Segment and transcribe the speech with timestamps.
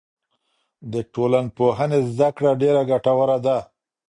[0.91, 3.57] د ټولنپوهنې زده کړه ډېره ګټوره ده.